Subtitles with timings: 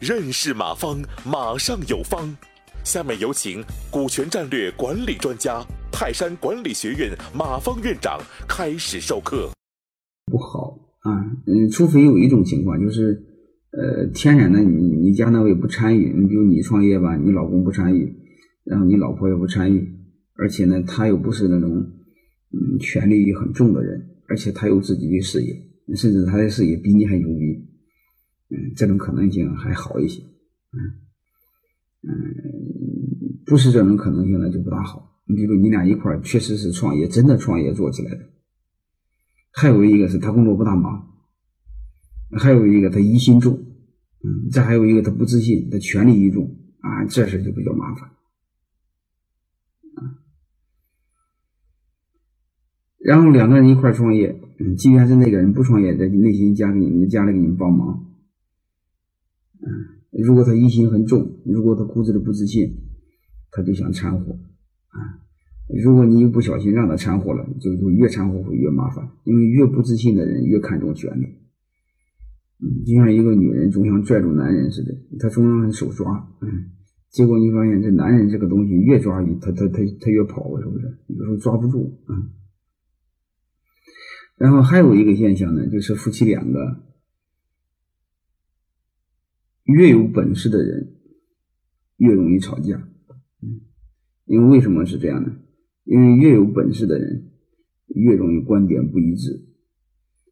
[0.00, 2.36] 认识马方，马上有方。
[2.84, 9.50] 下面有请股权战略管理专家、泰山管理学院马方院长开始授课。
[10.26, 13.22] 不好啊，嗯，除非有一种情况，就是
[13.70, 18.12] 呃，天然的你你家那位不参与，你比如你创业吧，你老公不参与，
[18.64, 19.88] 然后你老婆也不参与，
[20.34, 25.54] 而且呢，他又不是那种嗯权力欲很重的人，而且他有自己的事业，
[25.96, 27.68] 甚至他的事业比你还牛逼。
[28.48, 30.22] 嗯，这种可能性还好一些，
[30.72, 30.78] 嗯
[32.02, 32.12] 嗯，
[33.46, 35.22] 不是这种可能性呢就不大好。
[35.24, 38.28] 你比如你俩一块儿确实是创业，真的创业做起来的。
[39.52, 41.08] 还有一个是他工作不大忙，
[42.38, 43.54] 还有一个他疑心重，
[44.22, 48.10] 嗯，再还有一个他不自信，他权力一重啊，这事就比较麻烦，
[52.98, 58.06] 然后两个人一块创业，嗯，即便是那个人不创业，在内心家给你们家里给你们帮忙。
[59.60, 62.72] 嗯，如果他疑心很重，如果他骨子里不自信，
[63.50, 64.32] 他就想掺和
[64.88, 65.18] 啊。
[65.82, 71.24] 如果你一不小心让他掺和了，就就越掺和会越麻烦，因为越不自信的人越看重权力。
[72.60, 76.70] 嗯，就像一个女人总想拽住男人似的，她总让手抓，嗯，
[77.10, 80.98] 结果你发现这男人这个东西越抓他他他他越跑，是不是？
[81.08, 82.14] 有时候抓不住啊。
[84.42, 86.82] 然后还有一个现象呢，就是夫妻两个。
[89.62, 90.96] 越有本事的人，
[91.98, 92.76] 越容易吵架。
[93.40, 93.60] 嗯，
[94.24, 95.36] 因为为什么是这样呢？
[95.84, 97.30] 因为越有本事的人，
[97.86, 99.46] 越容易观点不一致。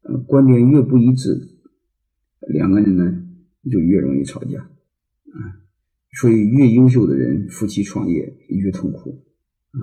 [0.00, 1.60] 呃，观点越不一致，
[2.48, 3.24] 两个人呢
[3.70, 4.58] 就越容易吵架。
[4.58, 5.38] 啊，
[6.18, 9.24] 所以越优秀的人，夫妻创业越痛苦。
[9.70, 9.78] 啊，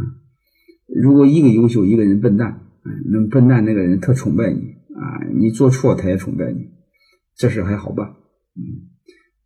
[0.88, 2.69] 如果一个优秀，一个人笨蛋，
[3.06, 4.62] 那笨蛋那个人特崇拜你，
[4.96, 6.70] 啊，你做错他也崇拜你，
[7.36, 8.08] 这事还好办。
[8.56, 8.90] 嗯。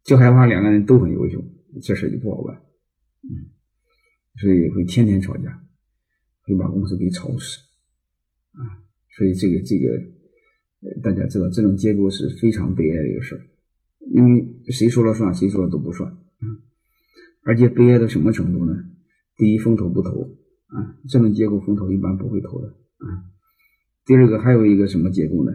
[0.03, 1.41] 就害怕两个人都很优秀，
[1.81, 2.57] 这事就不好办，
[3.23, 3.55] 嗯，
[4.35, 5.63] 所以会天天吵架，
[6.41, 7.59] 会把公司给吵死，
[8.51, 8.83] 啊，
[9.15, 13.47] 所以这个这个，大家知道这种结构是非常悲哀的一个事儿，
[14.11, 16.45] 因为谁说了算，谁说了都不算，啊，
[17.43, 18.75] 而且悲哀到什么程度呢？
[19.37, 20.35] 第一，风投不投，
[20.67, 23.07] 啊，这种结构风投一般不会投的，啊，
[24.05, 25.51] 第二个还有一个什么结构呢？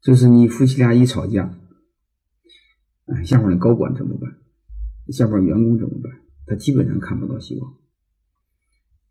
[0.00, 1.58] 就是你夫妻俩一吵架。
[3.06, 4.38] 哎下边的高管怎么办？
[5.08, 6.12] 下边员工怎么办？
[6.46, 7.74] 他基本上看不到希望，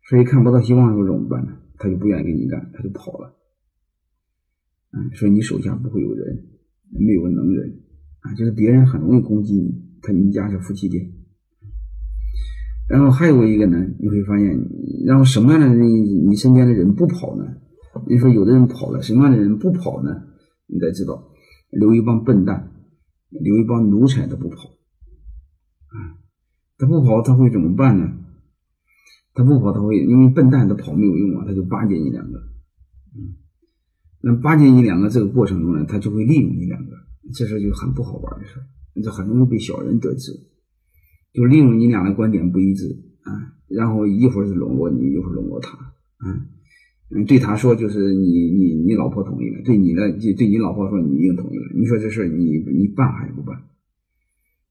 [0.08, 1.58] 所以看不到希望的时候怎么办呢？
[1.76, 3.36] 他就不愿意跟你干，他就跑了。
[4.92, 6.48] 嗯，所以你手下不会有人，
[6.90, 7.82] 没有能人
[8.20, 9.98] 啊，就是别人很容易攻击你。
[10.02, 11.12] 他你家是夫妻店，
[12.90, 14.58] 然后还有一个呢，你会发现，
[15.06, 15.88] 然后什么样的人，
[16.28, 17.44] 你身边的人不跑呢？
[18.08, 20.10] 你说有的人跑了，什么样的人不跑呢？
[20.66, 21.30] 你得知道，
[21.70, 22.72] 留一帮笨蛋。
[23.30, 24.56] 留一帮奴才，他不跑，
[25.86, 26.18] 啊，
[26.76, 28.10] 他不跑，他会怎么办呢？
[29.34, 32.38] 他不跑，他会因为笨蛋，他跑没有用啊，他就巴结你两个，
[33.14, 33.38] 嗯，
[34.20, 36.90] 那巴结你两个这个过程中呢，他就会利用你两个，
[37.32, 38.58] 这事就很不好玩的事
[39.00, 40.32] 这很容易被小人得志，
[41.32, 42.86] 就利用你俩的观点不一致
[43.22, 46.46] 啊，然后一会儿是笼络你，一会儿笼络他，啊。
[47.12, 51.64] 嗯，对他说就是你你你老婆同意了，对你呢就对你老婆说你已经同意了。
[51.74, 53.60] 你说这事你你办还是不办？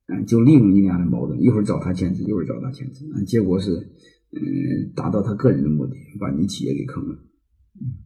[0.08, 3.72] 嗯，就利用你俩的矛盾，一会儿找他签字，一会儿找他签字，嗯，结果是
[4.31, 7.16] 嗯达到他个人的目的，把你企业给坑了。
[7.76, 8.00] 嗯，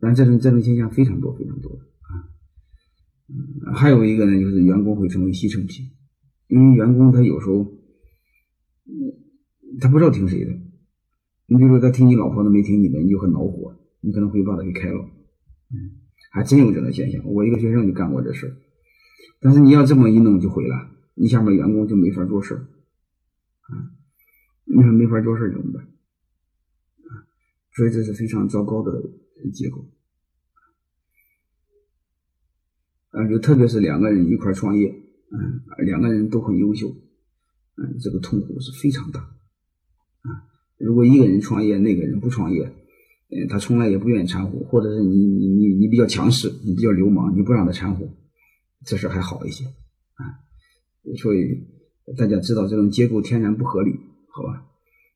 [0.00, 2.24] 但这种这种现象非常多非常多啊。
[3.28, 5.86] 嗯，还有一个呢，就是员工会成为牺牲品，
[6.48, 7.70] 因为员工他有时候
[8.88, 10.50] 嗯他不知道听谁的。
[11.46, 14.98] 你比如说，他听你老婆的，没听你的，你就很恼火，你可能会把他给开了。
[15.70, 16.00] 嗯，
[16.30, 17.24] 还真有这种现象。
[17.24, 18.56] 我一个学生就干过这事
[19.40, 23.92] 但是你要这么一弄就毁了，你下面员工就没法做事啊，
[24.64, 25.82] 你说没法做事怎么办？
[25.84, 27.28] 啊，
[27.72, 29.10] 所以这是非常糟糕的
[29.52, 29.86] 结果。
[33.10, 34.90] 啊，就特别是两个人一块创业，
[35.30, 36.94] 嗯，两个人都很优秀，
[37.80, 40.28] 嗯，这个痛苦是非常大，啊。
[40.78, 42.64] 如果一个人创业，那个人不创业，
[43.30, 48.08] 嗯，他从来也不愿意掺和，或者是你你你你比较强势，你比较流氓，你不让他掺和，
[48.84, 50.42] 这事还好一些啊。
[51.16, 51.66] 所以
[52.16, 53.92] 大家知道这种结构天然不合理，
[54.28, 54.66] 好吧？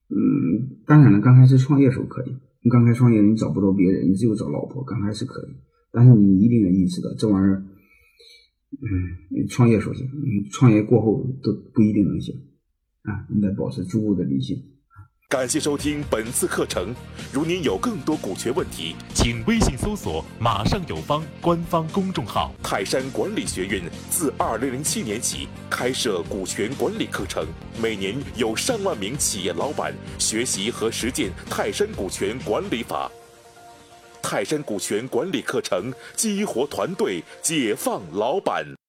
[0.08, 2.30] 嗯，当然了，刚开始创业时候可以，
[2.62, 5.52] 你刚开始创业你找不着别人，你只有找老婆，刚开始可以，
[5.90, 7.64] 但是你一定要意识到这玩意儿，
[8.70, 10.06] 嗯，创业说行，
[10.50, 12.34] 创业过后都不一定能行
[13.02, 14.62] 啊，应该保持足够的理性。
[15.28, 16.94] 感谢收听本次课程。
[17.32, 22.52] 如您有更多股权问题，请微信搜索“马上有方”官方公众号。
[22.62, 27.46] 泰山管理学院自二零零七年起开设股权管理课程，
[27.80, 33.10] 每年有上万名企业老板学习和实践泰山股权管理法。
[34.22, 38.76] 泰山股权管理课程激活团队，解放老板。